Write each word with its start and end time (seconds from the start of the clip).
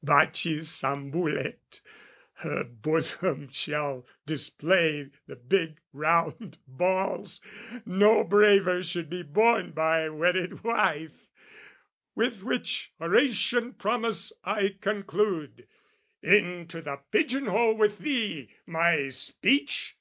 baccis 0.00 0.84
ambulet, 0.84 1.80
Her 2.34 2.62
bosom 2.62 3.50
shall 3.50 4.06
display 4.26 5.10
the 5.26 5.34
big 5.34 5.80
round 5.92 6.58
balls, 6.68 7.40
No 7.84 8.22
braver 8.22 8.80
should 8.84 9.10
be 9.10 9.24
borne 9.24 9.72
by 9.72 10.08
wedded 10.08 10.62
wife! 10.62 11.26
With 12.14 12.44
which 12.44 12.92
Horatian 13.00 13.72
promise 13.72 14.32
I 14.44 14.76
conclude. 14.80 15.66
Into 16.22 16.80
the 16.80 16.98
pigeon 17.10 17.46
hole 17.46 17.74
with 17.76 17.98
thee, 17.98 18.50
my 18.66 19.08
speech! 19.08 19.96